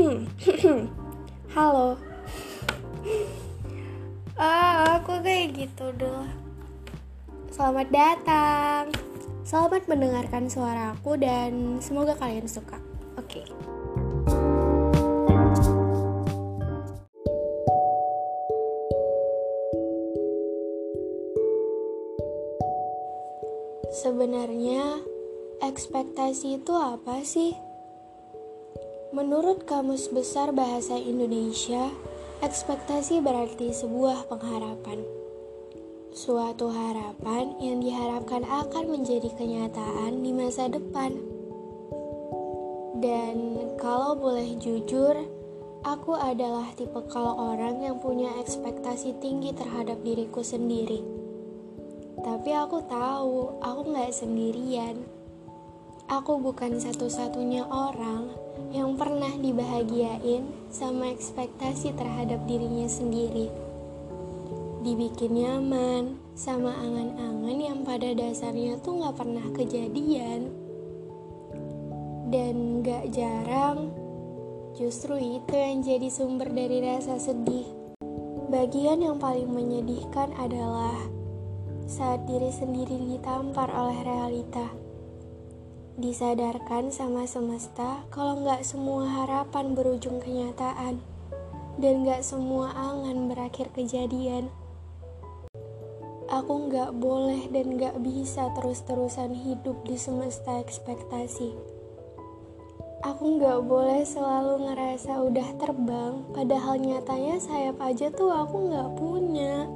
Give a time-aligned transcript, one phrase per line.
[1.54, 2.00] halo
[4.40, 6.24] ah aku kayak gitu dulu.
[7.52, 8.84] selamat datang
[9.44, 12.80] selamat mendengarkan suara aku dan semoga kalian suka
[13.20, 13.44] oke okay.
[24.00, 25.04] Sebenarnya
[25.60, 27.52] ekspektasi itu apa sih?
[29.10, 31.90] Menurut Kamus Besar Bahasa Indonesia,
[32.46, 35.02] ekspektasi berarti sebuah pengharapan.
[36.14, 41.18] Suatu harapan yang diharapkan akan menjadi kenyataan di masa depan.
[43.02, 45.18] Dan kalau boleh jujur,
[45.82, 51.02] aku adalah tipe kalau orang yang punya ekspektasi tinggi terhadap diriku sendiri.
[52.22, 55.19] Tapi aku tahu, aku nggak sendirian.
[56.10, 58.34] Aku bukan satu-satunya orang
[58.74, 63.46] yang pernah dibahagiain sama ekspektasi terhadap dirinya sendiri.
[64.82, 70.50] Dibikin nyaman sama angan-angan yang pada dasarnya tuh gak pernah kejadian.
[72.26, 73.94] Dan gak jarang,
[74.74, 77.70] justru itu yang jadi sumber dari rasa sedih.
[78.50, 81.06] Bagian yang paling menyedihkan adalah
[81.86, 84.89] saat diri sendiri ditampar oleh realita
[86.00, 90.96] disadarkan sama semesta kalau nggak semua harapan berujung kenyataan
[91.76, 94.48] dan nggak semua angan berakhir kejadian.
[96.30, 101.52] Aku nggak boleh dan nggak bisa terus-terusan hidup di semesta ekspektasi.
[103.00, 109.66] Aku nggak boleh selalu ngerasa udah terbang, padahal nyatanya sayap aja tuh aku nggak punya.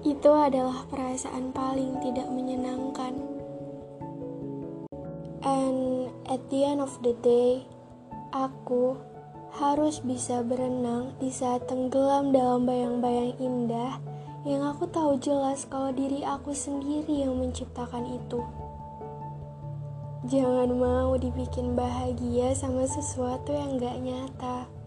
[0.00, 3.40] Itu adalah perasaan paling tidak menyenangkan.
[5.40, 7.64] And at the end of the day,
[8.36, 8.96] aku
[9.56, 13.98] harus bisa berenang di saat tenggelam dalam bayang-bayang indah
[14.44, 18.40] yang aku tahu jelas kalau diri aku sendiri yang menciptakan itu.
[20.28, 24.79] Jangan mau dibikin bahagia sama sesuatu yang gak nyata.